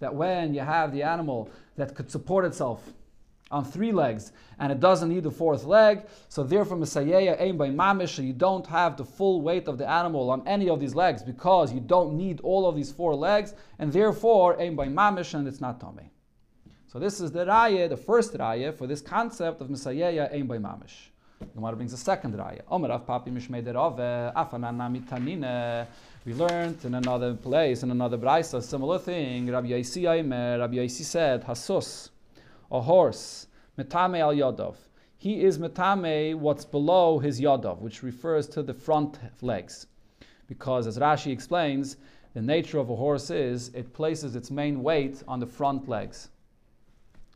[0.00, 2.92] that when you have the animal that could support itself
[3.50, 7.68] on three legs and it doesn't need the fourth leg, so therefore misayeya ein by
[7.68, 11.22] mamish, you don't have the full weight of the animal on any of these legs
[11.22, 15.46] because you don't need all of these four legs, and therefore ein by mamish and
[15.46, 16.10] it's not tummy.
[16.86, 20.58] So this is the raya, the first raya for this concept of misayeya ein by
[20.58, 21.10] mamish.
[21.54, 22.60] Gemara brings a second raya.
[22.70, 25.86] Omer av papi mishmei derove, afanan tanine.
[26.26, 29.50] We learned in another place, in another brisa, a similar thing.
[29.50, 32.10] Rabbi Yaisi Aimer, Rabbi Yaisi said, Hasus,
[32.70, 33.46] a horse,
[33.78, 34.74] metame al yodov.
[35.16, 39.86] He is metame what's below his yodov, which refers to the front legs.
[40.46, 41.96] Because as Rashi explains,
[42.34, 46.28] the nature of a horse is it places its main weight on the front legs.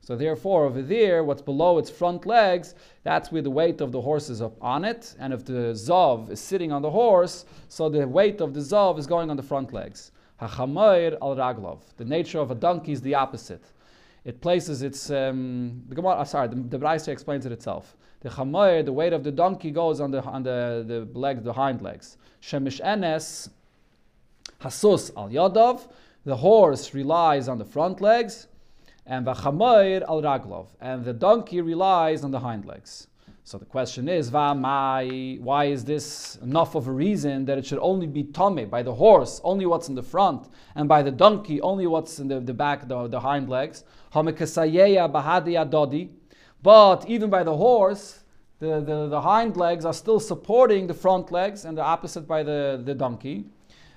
[0.05, 4.03] So therefore, over there, what's below its front legs, that's where the weight of the
[4.03, 5.15] horse is up on it.
[5.19, 8.99] And if the zav is sitting on the horse, so the weight of the zav
[8.99, 10.13] is going on the front legs.
[10.43, 11.79] Hachamayr al raglov.
[11.97, 13.65] The nature of a donkey is the opposite.
[14.27, 16.17] It places its um, the Gemara.
[16.17, 17.97] Uh, sorry, the, the explains it itself.
[18.21, 21.53] The chamayr, the weight of the donkey goes on the on the the legs, the
[21.55, 22.19] hind legs.
[22.43, 23.49] Shemish enes
[24.61, 25.89] hasus al yadav.
[26.25, 28.49] The horse relies on the front legs
[29.07, 33.09] and v'chamoir al raglov, and the donkey relies on the hind legs.
[33.47, 35.03] So the question is, why
[35.67, 39.43] is this enough of a reason that it should only be tame by the horse,
[39.45, 42.89] only what's in the front, and by the donkey, only what's in the, the back,
[42.89, 43.85] the, the hind legs?
[46.63, 48.25] But even by the horse,
[48.61, 52.43] the, the, the hind legs are still supporting the front legs, and the opposite by
[52.43, 53.45] the, the donkey.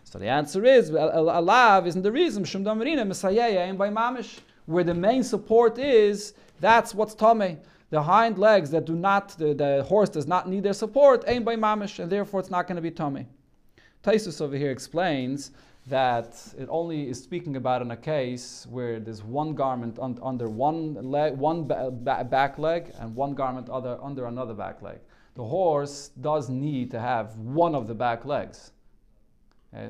[0.03, 5.79] So the answer is, alav isn't the reason, and by mamish where the main support
[5.79, 7.57] is, that's what's tame.
[7.89, 11.45] The hind legs that do not, the, the horse does not need their support, ain't
[11.45, 13.25] by mamish, and therefore it's not going to be tame.
[14.03, 15.51] Taisus over here explains
[15.87, 20.49] that it only is speaking about in a case where there's one garment un, under
[20.49, 24.99] one leg, one ba- ba- back leg, and one garment other, under another back leg.
[25.35, 28.71] The horse does need to have one of the back legs.
[29.73, 29.89] Uh,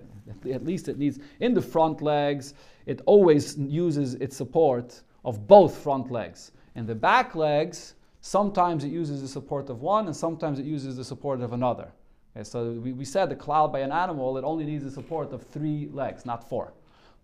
[0.52, 2.54] at least it needs in the front legs
[2.88, 6.54] it always uses its support of both front legs.
[6.76, 10.96] In the back legs, sometimes it uses the support of one and sometimes it uses
[10.96, 11.92] the support of another.
[12.36, 15.34] Okay, so we, we said the klal by an animal, it only needs the support
[15.34, 16.72] of three legs, not four.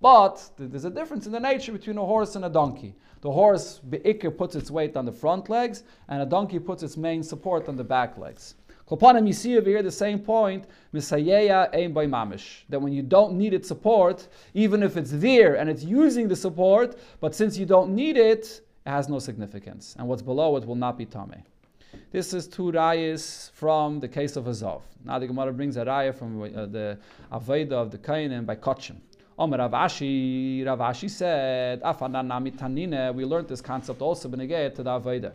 [0.02, 2.94] But there's a difference in the nature between a horse and a donkey.
[3.22, 6.98] The horse, be'ikr, puts its weight on the front legs, and a donkey puts its
[6.98, 8.56] main support on the back legs.
[8.90, 13.02] Kolpanim, you see over here the same point, misayeya ein by mamish, that when you
[13.02, 17.58] don't need its support, even if it's there and it's using the support, but since
[17.58, 19.96] you don't need it, it has no significance.
[19.98, 21.44] And what's below it will not be tame.
[22.12, 24.82] This is two rayas from the case of Azov.
[25.06, 26.98] Now the Gemara brings a raya from uh, the
[27.32, 28.98] Aveda of the Kainim by Kotchim.
[29.40, 31.82] Omer Ravashi, Ravashi said,
[33.16, 35.32] we learned this concept also in to the Aveda.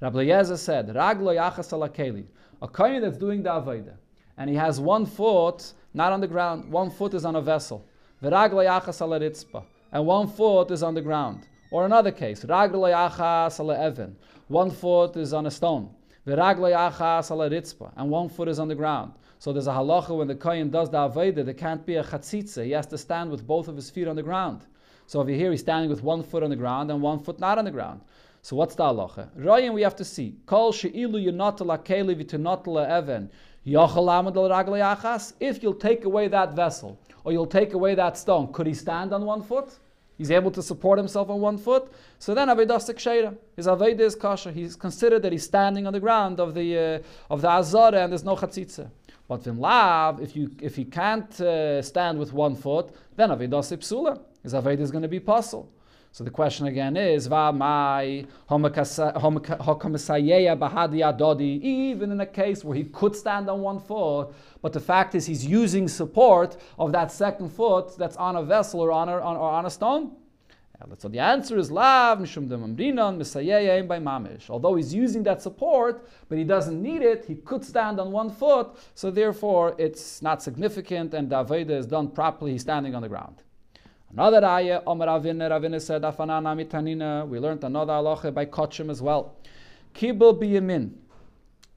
[0.00, 2.24] Rabbi Eliezer said, Raglo yachas alakeli,
[2.60, 3.94] a kohen that's doing the avodah,
[4.36, 7.86] and he has one foot not on the ground, one foot is on a vessel.
[8.22, 11.46] V'raglo yachas alaritzpa, and one foot is on the ground.
[11.70, 14.14] Or another case, Raglo yachas alaevin,
[14.48, 15.90] one foot is on a stone.
[16.26, 19.12] V'raglo yachas alaritzpa, and one foot is on the ground.
[19.38, 22.64] So there's a halacha when the kohen does the avodah, there can't be a chatzitza.
[22.64, 24.64] He has to stand with both of his feet on the ground.
[25.06, 27.58] So over here, he's standing with one foot on the ground and one foot not
[27.58, 28.00] on the ground.
[28.44, 29.30] So what's the halacha?
[29.36, 30.36] Ryan, we have to see.
[30.44, 32.14] Kol she'ilu keli
[33.06, 33.30] even
[35.40, 39.14] If you'll take away that vessel, or you'll take away that stone, could he stand
[39.14, 39.78] on one foot?
[40.18, 41.90] He's able to support himself on one foot.
[42.18, 43.34] So then Avedas Ksheira.
[43.56, 44.52] His Aveda is kosher.
[44.52, 48.12] He's considered that he's standing on the ground of the uh, of the Azara and
[48.12, 48.90] there's no chatzitza.
[49.26, 53.74] But Vim Lav, if you if he can't uh, stand with one foot, then Avedas
[53.78, 54.20] Psula.
[54.42, 55.72] His Aveda is going to be puzzle.
[56.14, 57.60] So the question again is, even
[62.12, 64.28] in a case where he could stand on one foot,
[64.62, 68.78] but the fact is he's using support of that second foot that's on a vessel
[68.78, 70.12] or on a, on, or on a stone?
[70.98, 74.48] So the answer is lav by mamish.
[74.48, 78.30] Although he's using that support, but he doesn't need it, he could stand on one
[78.30, 83.02] foot, so therefore it's not significant and the Aveda is done properly, he's standing on
[83.02, 83.42] the ground.
[84.16, 87.26] Another ayah, Omer Ravina, Ravina said, Afanana mitanina.
[87.26, 89.34] We learned another halacha by Kotchim as well.
[89.92, 90.92] Kibul biyamin.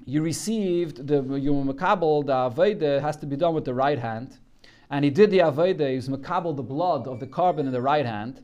[0.06, 4.38] You received the Yom the Aveda has to be done with the right hand.
[4.91, 7.82] And he did the Aveda, he was Makabal the blood of the carbon in the
[7.82, 8.43] right hand.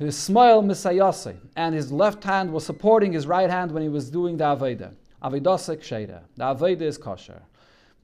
[0.00, 4.10] His smile misayase, and his left hand was supporting his right hand when he was
[4.10, 4.94] doing the Aveda.
[5.22, 6.22] Avedosek Sheda.
[6.34, 7.42] The Aveda is kosher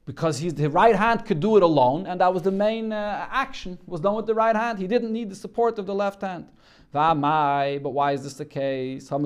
[0.05, 3.27] because his the right hand could do it alone, and that was the main uh,
[3.31, 4.79] action was done with the right hand.
[4.79, 6.49] He didn't need the support of the left hand.
[6.95, 9.09] V'amai, but why is this the case?
[9.09, 9.19] The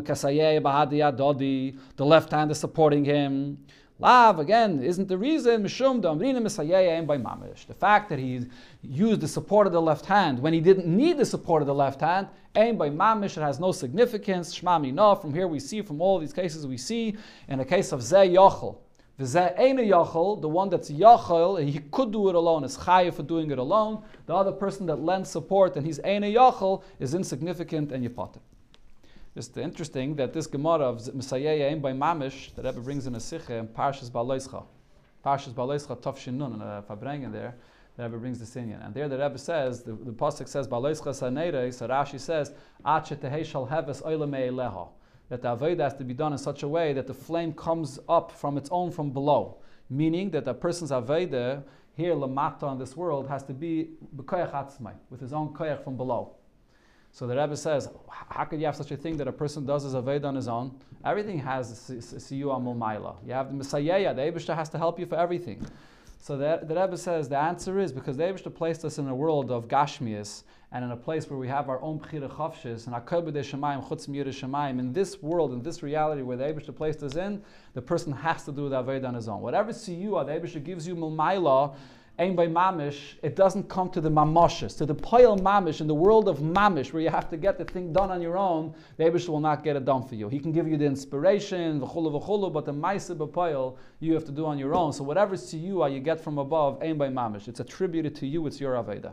[1.98, 3.58] left hand is supporting him.
[3.98, 5.62] Lav again isn't the reason.
[5.62, 5.68] The
[7.78, 8.46] fact that he
[8.82, 11.74] used the support of the left hand when he didn't need the support of the
[11.74, 14.54] left hand, ein by mamish, it has no significance.
[14.56, 15.20] Shmami.
[15.20, 17.16] From here we see, from all these cases we see,
[17.48, 18.76] in the case of zeh yochel,
[19.18, 24.02] the one that's yachol, he could do it alone, is chayiv for doing it alone.
[24.26, 28.40] The other person that lends support and he's ena yachol is insignificant and yipatim.
[29.34, 33.54] Just interesting that this Gemara of Misayeya by Mamish that Rebbe brings in a Sikha
[33.54, 34.64] in Parshas Baloischa.
[35.24, 37.54] Parshas Baloischa Tafshin Nun, uh, in a Farbrengen there,
[37.96, 38.72] the Rebbe brings this in.
[38.72, 42.52] And there the Rebbe says, the, the Pasuk says, Baloischa Saneire, so Rashi says,
[42.86, 44.88] Ache Tehei Shal Heves Oileme Eleha
[45.28, 47.98] that the Avodah has to be done in such a way that the flame comes
[48.08, 49.58] up from its own from below.
[49.90, 51.62] Meaning that a person's Avodah
[51.96, 56.34] here, Lamata in this world, has to be with his own koyach from below.
[57.12, 59.84] So the Rebbe says, how could you have such a thing that a person does
[59.84, 60.78] his Aveda on his own?
[61.02, 63.16] Everything has Siyu Amul Maila.
[63.26, 65.66] You have the Messiah, the Abishta has to help you for everything.
[66.26, 69.14] So the, the Rebbe says the answer is because the Abishta placed us in a
[69.14, 72.96] world of Gashmias, and in a place where we have our own Bechira Chavshis, and
[72.96, 77.04] Akabed Shemaim, Chutz Mir Shemaim, in this world, in this reality where the Abishah placed
[77.04, 77.40] us in,
[77.74, 79.40] the person has to do the Aved on his own.
[79.40, 81.76] Whatever Siyua the Abishah gives you Mulmaila,
[82.18, 85.94] Aim by Mamish, it doesn't come to the Mamoshes, to the Poil Mamish, in the
[85.94, 89.04] world of Mamish, where you have to get the thing done on your own, the
[89.04, 90.30] Abish will not get it done for you.
[90.30, 94.24] He can give you the inspiration, the chulu v'chulu, but the Maisa b'Poil, you have
[94.24, 94.94] to do on your own.
[94.94, 97.48] So whatever Siyua you you get from above, Aim by Mamish.
[97.48, 99.12] It's attributed to you, it's your Aveda.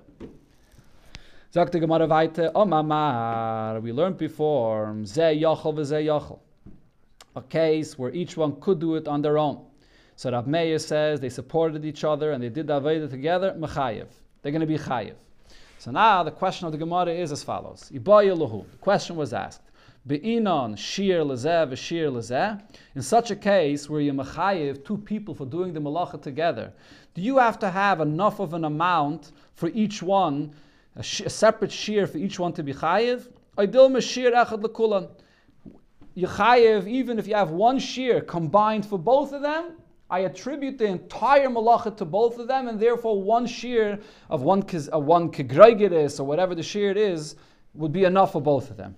[1.54, 6.40] Sagt die Gemara weiter, oh we learned before, um, ze yochel v'ze yochel.
[7.36, 9.66] A case where each one could do it on their own.
[10.16, 14.08] So Rav Meir says they supported each other and they did the Aveda together, mechayev.
[14.42, 15.16] They're going to be chayev.
[15.80, 17.90] So now the question of the Gemara is as follows.
[17.92, 19.62] The question was asked.
[20.06, 22.62] Be'inon shir lezeh v'shir lezeh.
[22.96, 26.74] In such a case where you mechayev two people for doing the malacha together,
[27.14, 30.54] do you have to have enough of an amount for each one
[30.96, 33.28] a, sh- a separate shear for each one to be chayiv.
[33.58, 35.10] Idil mashir echad lekulan.
[36.14, 39.78] You chayiv even if you have one shear combined for both of them.
[40.10, 44.64] I attribute the entire malacha to both of them, and therefore one shear of one
[44.94, 47.36] uh, one or whatever the shear is
[47.74, 48.96] would be enough for both of them.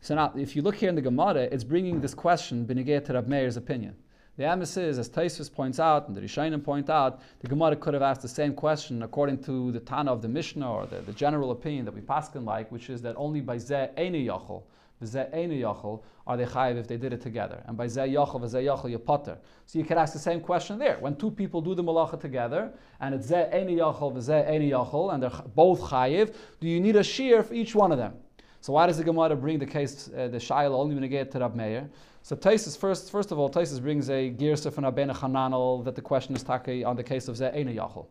[0.00, 3.12] So now, if you look here in the Gemara, it's bringing this question benegay to
[3.14, 3.96] Rab Meir's opinion.
[4.36, 7.92] The emes is, as Taisus points out and the Rishonim point out, the Gemara could
[7.94, 11.12] have asked the same question according to the Tana of the Mishnah or the, the
[11.12, 14.62] general opinion that we paskin like, which is that only by Zeh Eini Yachol,
[15.02, 17.62] Zeh Eini Yachol, are they chayiv if they did it together.
[17.66, 19.38] And by Zeh Yachol, Zeh Yachol, you potter.
[19.66, 20.98] So you could ask the same question there.
[21.00, 25.14] When two people do the malacha together, and it's Zeh Eini Yachol, Zeh Eini Yachol,
[25.14, 28.14] and they're both chayiv, do you need a shear for each one of them?
[28.60, 31.30] So why does the Gemara bring the case, uh, the Shaila, only when you get
[31.32, 31.88] to Rab Meir?
[32.22, 36.02] So Taisus first, first of all, Taisus brings a girsa from Abena Hananel that the
[36.02, 38.06] question is taki on the case of Ze'ena Yachol.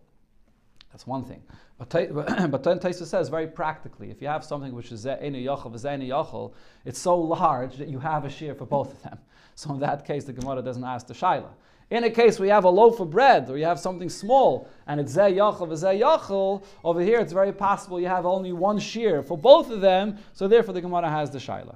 [0.98, 1.44] That's one thing.
[1.78, 1.90] But,
[2.52, 6.10] but then Taisus says very practically, if you have something which is Ze'ena Yachol, Ze'ena
[6.10, 6.54] Yachol,
[6.86, 9.20] it's so large that you have a shear for both of them.
[9.54, 11.50] So in that case, the Gemara doesn't ask the Shaila.
[11.90, 15.00] In a case we have a loaf of bread or you have something small and
[15.00, 19.24] it's zeh yachal v'zeh yachal, over here it's very possible you have only one shear
[19.24, 21.76] for both of them, so therefore the Gemara has the shaila.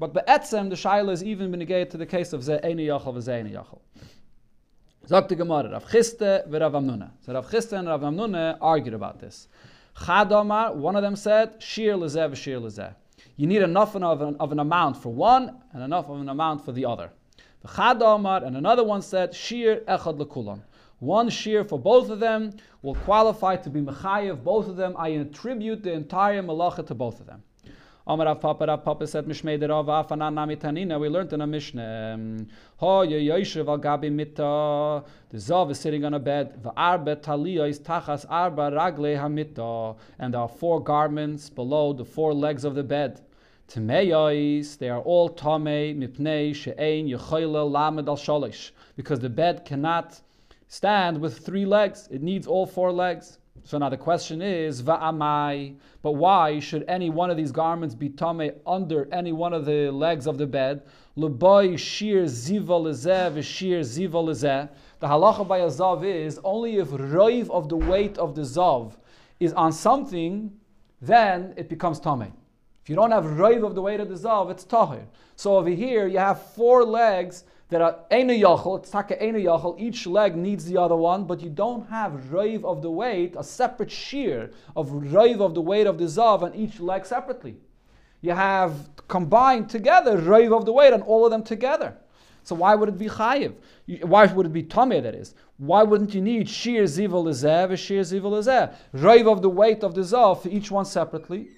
[0.00, 3.78] But be'etzem, the shaila is even benegate to the case of ze'eni yachal v'ze'eni yachal.
[5.10, 7.10] Sagt the Gemara, Rav Chisda v'Rav Amnuna.
[7.26, 9.48] So Rav Chisda and Rav Amnuna argued about this.
[10.06, 12.94] Chad Omar, one of them said, shir lezeh v'shir lezeh.
[13.36, 16.64] You need enough of an, of an amount for one and enough of an amount
[16.64, 17.10] for the other.
[17.74, 20.60] Chad Omar, and another one said, shir echad lekulam.
[21.00, 24.94] One shir for both of them will qualify to be mechayev, both of them.
[24.96, 27.42] I attribute the entire malacha to both of them.
[28.12, 32.14] Amar Rav Papa, Rav Papa said, Mishmei Rav Nami Tanina, we learned in a Mishnah,
[32.14, 37.22] um, Ho Yoyeshev al Gabi Mita, the Zav is sitting on a bed, The V'arbe
[37.22, 42.64] Talia is Tachas Arba Ragle Hamita, and there are four garments below the four legs
[42.64, 43.20] of the bed.
[43.68, 50.20] Tmeyos, they are all Tame, Mipnei, She'ein, Yechoyle, Lamed al Sholish, because the bed cannot
[50.66, 53.38] stand with three legs, it needs all four legs.
[53.64, 58.08] So now the question is, va'amai, but why should any one of these garments be
[58.08, 60.82] tame under any one of the legs of the bed?
[61.16, 64.68] L'boy shir ziva lezeh shir ziva lezeh.
[65.00, 68.94] The halacha by a zav is only if roiv of the weight of the zav
[69.38, 70.52] is on something,
[71.00, 72.32] then it becomes tame.
[72.82, 75.06] If you don't have roiv of the weight of the zav, it's tahir.
[75.36, 78.84] So over here you have four legs that are ena yachol,
[79.20, 82.90] ena yachol, each leg needs the other one, but you don't have rave of the
[82.90, 87.06] weight, a separate shear of rave of the weight of the zav on each leg
[87.06, 87.56] separately.
[88.20, 91.96] You have combined together rave of the weight on all of them together.
[92.42, 93.54] So why would it be chayiv?
[94.02, 95.34] Why would it be tameh, that is?
[95.58, 98.74] Why wouldn't you need shear ziva lezev, shear ziva lezeh?
[98.92, 101.48] Rave of the weight of the zav for each one separately.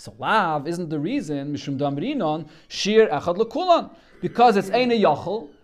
[0.00, 3.90] So lav isn't the reason mishum damrinon shir echad lekulan
[4.22, 4.94] because it's eine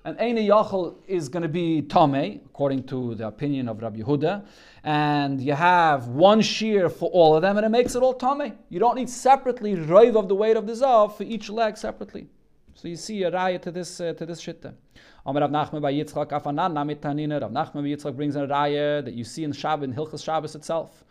[0.04, 4.44] and eine is going to be tame according to the opinion of Rabbi Yehuda,
[4.84, 8.52] and you have one shear for all of them, and it makes it all tame.
[8.68, 12.26] You don't need separately roiv of the weight of the zav for each leg separately.
[12.74, 14.74] So you see a raya to this uh, to this shitta.
[15.24, 17.40] Amar Rav Nachman by Yitzchak Afanan Namit Tanina.
[17.40, 20.54] Rav Nachman by Yitzchak brings a raya that you see in Shabbat in Hilchas Shabbos
[20.54, 21.04] itself.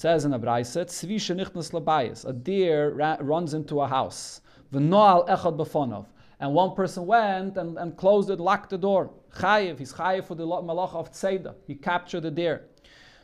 [0.00, 2.26] Says in the Braise, Tzvi shenichnas labayis.
[2.26, 4.40] A deer ra- runs into a house.
[4.72, 6.06] V'noal echad b'fonov.
[6.40, 9.10] And one person went and, and closed it, locked the door.
[9.36, 11.54] Chayiv, he's chayiv for the malach of tzeda.
[11.66, 12.64] He captured the deer.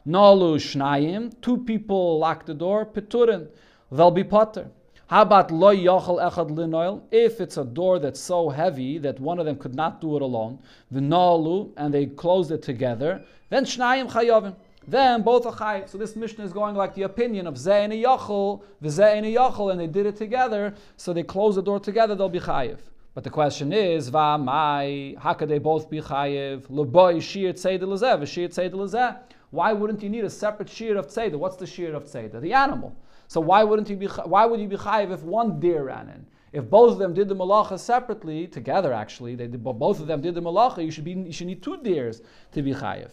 [0.07, 2.85] Nolu shnayim, two people locked the door.
[2.85, 3.49] Peturin,
[3.91, 4.69] they'll be potter.
[5.07, 7.05] How about lo yochel echad linoil?
[7.11, 10.21] If it's a door that's so heavy that one of them could not do it
[10.21, 10.59] alone,
[10.93, 14.55] v'nolu, and they closed it together, then shnayim chayovim.
[14.89, 15.89] Then both are chayiv.
[15.89, 19.73] So this Mishnah is going like the opinion of zeh and yochel, v'zeh and yochel,
[19.73, 20.75] and they did it together.
[20.97, 22.15] So they closed the door together.
[22.15, 22.79] They'll be chayiv.
[23.13, 26.69] But the question is, va mai, how could they both be chayiv?
[26.69, 29.19] Leboy shir tzeder lezeh, v'shir tzeder lezeh.
[29.51, 31.37] Why wouldn't you need a separate shear of tzeder?
[31.37, 32.41] What's the shear of tzeder?
[32.41, 32.95] The animal.
[33.27, 34.07] So why wouldn't you be?
[34.07, 36.27] Why would you be chayiv if one deer ran in?
[36.53, 40.21] If both of them did the malacha separately, together actually, they did, both of them
[40.21, 42.23] did the malacha, you should be you should need two deers
[42.53, 43.11] to be chayiv.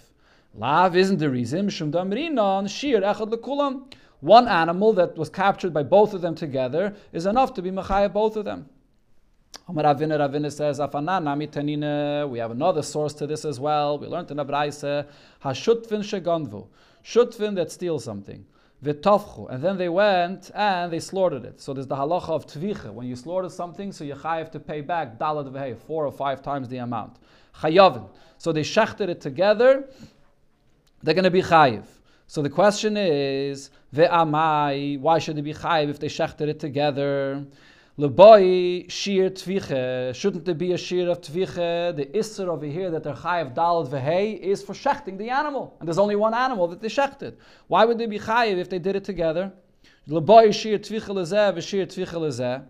[0.55, 1.69] Lav isn't the reason.
[4.19, 8.13] One animal that was captured by both of them together is enough to be mechayiv
[8.13, 8.69] both of them.
[9.67, 12.29] Amar Ravina, Ravina says, Afanana mitanina.
[12.29, 13.97] We have another source to this as well.
[13.97, 15.05] We learned in Abraise,
[15.43, 16.67] Hashutvin sheganvu.
[17.03, 18.45] Shutvin that steals something.
[18.83, 19.49] V'tavchu.
[19.49, 21.61] And then they went and they slaughtered it.
[21.61, 22.93] So there's the halacha of tvicha.
[22.93, 26.41] When you slaughter something, so you have to pay back dalad v'hei, four or five
[26.41, 27.17] times the amount.
[27.55, 28.09] Chayavin.
[28.37, 29.89] So they shechted it together.
[31.03, 31.83] They're going to be chayiv.
[32.27, 37.45] So the question is, ve'amai, why should they be chayiv if they shechted it together?
[37.99, 40.15] Leboi shir tviche.
[40.15, 41.93] Shouldn't there be a shir of tviche?
[41.93, 45.87] The isser over here that they're chayiv dalad v'hei is for shechting the animal, and
[45.89, 47.35] there's only one animal that they shechted.
[47.67, 49.51] Why would they be chayiv if they did it together?
[50.07, 52.63] Leboi shir tviche lezeh v'shir tviche lezeh.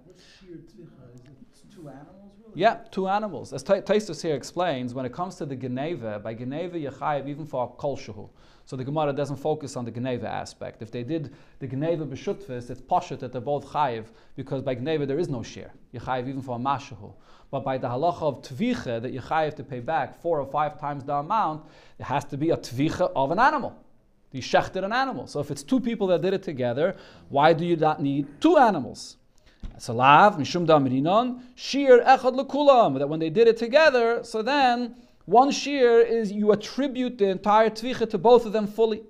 [2.56, 3.52] Yeah, two animals.
[3.52, 7.46] As Taistus here explains, when it comes to the Geneva, by Geneva you chayiv even
[7.46, 8.30] for a kol shehu.
[8.66, 10.82] So the Gemara doesn't focus on the Geneva aspect.
[10.82, 15.06] If they did the Geneva b'shutfis, it's poshut that they're both chayiv, because by Geneva
[15.06, 15.72] there is no share.
[15.92, 17.14] You chayiv even for a mashahu.
[17.50, 20.80] But by the halacha of tvicha, that you chayiv to pay back four or five
[20.80, 21.66] times the amount,
[21.98, 23.76] it has to be a tvicha of an animal.
[24.32, 25.28] You shechted an animal.
[25.28, 26.96] So if it's two people that did it together,
[27.30, 29.18] why do you not need two animals?
[29.84, 32.98] Salav, mishum damrinon, shir echad lekulam.
[33.00, 37.70] That when they did it together, so then one Shir is you attribute the entire
[37.70, 39.04] tvicha to both of them fully.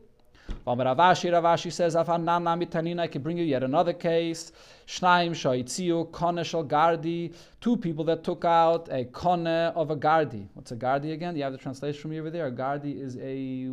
[0.66, 4.52] Ravashi, Ravashi says, I can bring you yet another case.
[4.88, 10.48] Shnaim Shaitziu, Kone Shal Gardi, two people that took out a Kone of a Gardi.
[10.54, 11.34] What's a Gardi again?
[11.34, 12.48] Do You have the translation from me over there.
[12.48, 13.68] A Gardi is a,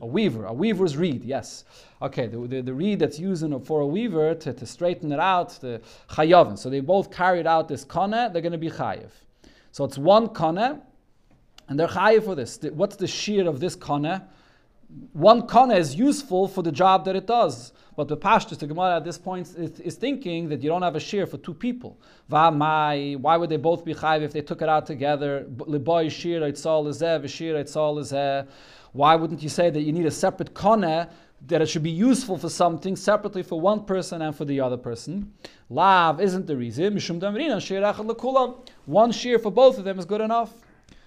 [0.00, 1.64] a weaver, a weaver's reed, yes.
[2.00, 5.20] Okay, the, the, the reed that's used a, for a weaver to, to straighten it
[5.20, 6.58] out, the Chayavin.
[6.58, 9.10] So they both carried out this Kone, they're going to be Chayav.
[9.72, 10.80] So it's one Kone,
[11.68, 12.58] and they're chayiv for this.
[12.72, 14.28] What's the shear of this kana?
[15.12, 17.72] One kana is useful for the job that it does.
[17.96, 20.96] But the Pashtus, the Gemara at this point is, is, thinking that you don't have
[20.96, 22.00] a shear for two people.
[22.28, 25.46] Why would they both be chayiv if they took it out together?
[28.92, 31.08] Why wouldn't you say that you need a separate kana
[31.46, 34.76] that it should be useful for something separately for one person and for the other
[34.76, 35.32] person.
[35.68, 36.94] Lav isn't the reason.
[38.86, 40.54] One shear for both of them is good enough.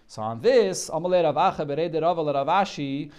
[0.09, 3.11] So on this, Amalei Ravacha Bereder Raval Ravashi,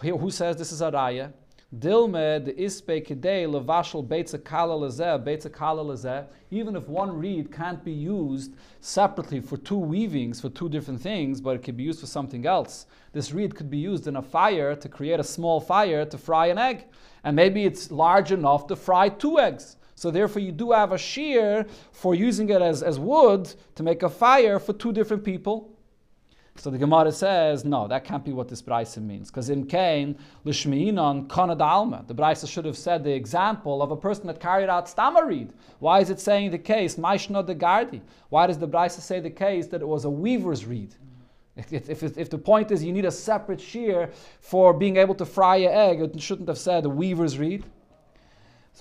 [0.00, 1.32] who says this is a raya?
[1.76, 6.26] Dilme the ispe kidei levashal beitza kala lezeh beitza kala lezeh.
[6.50, 11.40] Even if one reed can't be used separately for two weavings for two different things,
[11.40, 12.86] but it could be used for something else.
[13.12, 16.46] This reed could be used in a fire to create a small fire to fry
[16.46, 16.84] an egg,
[17.24, 19.76] and maybe it's large enough to fry two eggs.
[19.96, 24.02] So therefore, you do have a shear for using it as, as wood to make
[24.02, 25.75] a fire for two different people.
[26.58, 29.30] So the Gemara says, no, that can't be what this Braisa means.
[29.30, 33.96] Because in Cain, Lishmiinon Konad Alma, the Braisa should have said the example of a
[33.96, 35.50] person that carried out Stamarid.
[35.78, 38.00] Why is it saying the case, Maishno de Gardi?
[38.28, 40.94] Why does the Braisa say the case that it was a weaver's reed?
[41.56, 45.24] If, if, if, the point is you need a separate shear for being able to
[45.24, 47.64] fry an egg, it shouldn't have said a weaver's reed.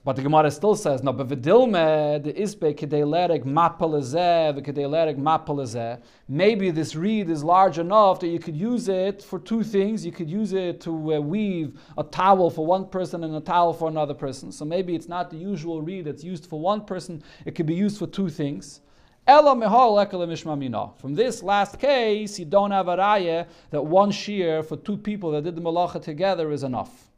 [0.03, 6.01] But the Gemara still says, no, but v'dilme, the isbe kedei mapalezeh, v'kedei mapalezeh.
[6.27, 10.05] Maybe this reed is large enough that you could use it for two things.
[10.05, 13.73] You could use it to uh, weave a towel for one person and a towel
[13.73, 14.51] for another person.
[14.51, 17.23] So maybe it's not the usual reed that's used for one person.
[17.45, 18.81] It could be used for two things.
[19.25, 25.31] From this last case, you don't have a raya that one shear for two people
[25.31, 27.09] that did the malacha together is enough.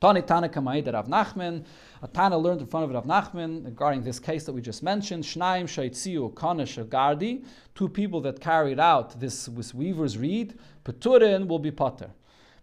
[0.00, 1.62] Tani Tanaka Ma'id Rav Nachman.
[2.00, 5.24] A Tana learned in front of Rav Nachman regarding this case that we just mentioned.
[5.24, 7.44] Shnaim Shaitziu Kanish Gardi.
[7.74, 10.58] Two people that carried out this, this weaver's reed.
[10.86, 12.08] Peturin will be potter.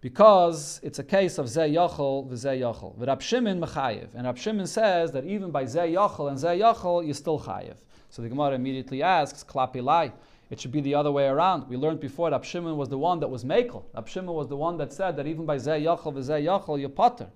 [0.01, 3.05] Because it's a case of v'Zeh Yachol.
[3.05, 4.15] Rab Shimon Mechayev.
[4.15, 7.75] And Rab Shimon says that even by Zeh Yachol and Zeh Yachol, you're still Chayev.
[8.09, 10.11] So the Gemara immediately asks, Klapi Lai.
[10.49, 11.67] It should be the other way around.
[11.67, 13.83] We learned before that Shimon was the one that was Mekel.
[13.93, 16.89] Rab Shimon was the one that said that even by Zeh Yachal v'Zeh Yachal you're
[16.89, 17.27] potter.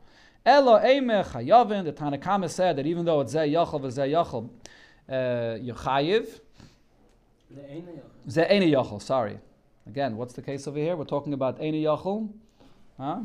[0.45, 4.49] Elo Eimeh Chayavin, the Tanakama said that even though it's Zeh Yachal v'Zeh Yachal,
[5.09, 6.39] uh, you're Chayiv.
[8.30, 9.39] Zeh Eine Yachal, sorry.
[9.86, 10.95] Again, what's the case over here?
[10.95, 12.30] We're talking about Eine Yachal.
[12.97, 13.22] Huh?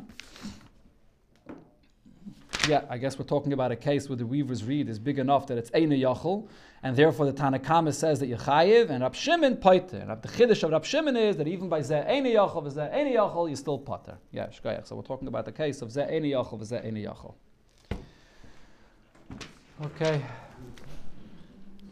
[2.68, 5.46] Yeah, I guess we're talking about a case where the weaver's reed is big enough
[5.46, 6.48] that it's Eine Yachal
[6.82, 9.98] and therefore the Tanakama says that you're chayiv, and Rab Shimon paiter.
[9.98, 13.14] And the chiddush of Rab Shimon is that even by zeh eni yachol v'zeh eni
[13.14, 14.18] yachol, you're still pater.
[14.30, 14.86] Yeah, shkayach.
[14.86, 17.34] So we're talking about the case of zeh eni yachol v'zeh eni yachol.
[19.84, 20.22] Okay.